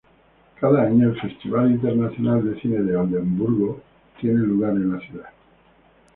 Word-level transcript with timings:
Cada 0.59 0.81
año, 0.85 1.09
el 1.09 1.21
Festival 1.21 1.69
Internacional 1.73 2.43
de 2.43 2.59
Cine 2.59 2.81
de 2.81 2.95
Oldemburgo 2.95 3.81
tiene 4.19 4.39
lugar 4.39 4.71
en 4.71 4.93
la 4.97 4.99
ciudad. 4.99 5.29